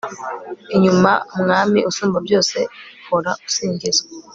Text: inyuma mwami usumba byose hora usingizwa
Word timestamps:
inyuma 0.75 1.11
mwami 1.41 1.79
usumba 1.89 2.17
byose 2.25 2.57
hora 3.07 3.31
usingizwa 3.47 4.07